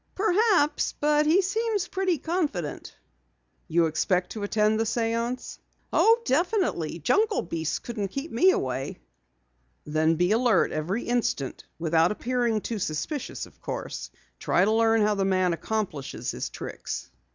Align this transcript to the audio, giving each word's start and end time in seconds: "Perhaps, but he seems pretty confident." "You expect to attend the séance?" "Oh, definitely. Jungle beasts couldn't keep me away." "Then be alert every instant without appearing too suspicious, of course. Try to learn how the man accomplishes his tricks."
"Perhaps, 0.15 0.95
but 0.99 1.27
he 1.27 1.43
seems 1.43 1.87
pretty 1.87 2.17
confident." 2.17 2.95
"You 3.67 3.85
expect 3.85 4.31
to 4.31 4.41
attend 4.41 4.79
the 4.79 4.83
séance?" 4.83 5.59
"Oh, 5.93 6.21
definitely. 6.25 6.97
Jungle 6.97 7.43
beasts 7.43 7.77
couldn't 7.77 8.07
keep 8.07 8.31
me 8.31 8.49
away." 8.49 8.97
"Then 9.85 10.15
be 10.15 10.31
alert 10.31 10.71
every 10.71 11.03
instant 11.03 11.65
without 11.77 12.11
appearing 12.11 12.61
too 12.61 12.79
suspicious, 12.79 13.45
of 13.45 13.61
course. 13.61 14.09
Try 14.39 14.65
to 14.65 14.71
learn 14.71 15.01
how 15.03 15.13
the 15.13 15.23
man 15.23 15.53
accomplishes 15.53 16.31
his 16.31 16.49
tricks." 16.49 17.11